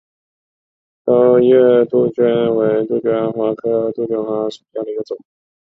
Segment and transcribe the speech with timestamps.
[1.05, 5.15] 皋月杜鹃为杜鹃花科杜鹃花属下的一个种。